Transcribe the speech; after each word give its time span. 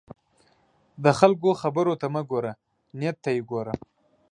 د 1.03 1.05
خلکو 1.19 1.49
خبرو 1.61 1.93
ته 2.01 2.07
مه 2.13 2.21
ګوره، 2.29 2.53
نیت 2.99 3.17
ته 3.23 3.29
یې 3.35 3.41
وګوره. 3.43 3.73